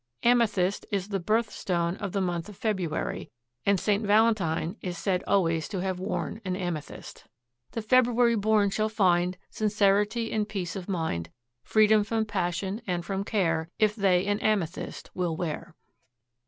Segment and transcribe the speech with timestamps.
[0.23, 3.29] Amethyst is the "birth stone" of the month of February,
[3.67, 4.03] and St.
[4.03, 7.25] Valentine is said always to have worn an amethyst.
[7.73, 11.29] "The February born shall find Sincerity and peace of mind,
[11.61, 15.75] Freedom from passion and from care If they an amethyst will wear."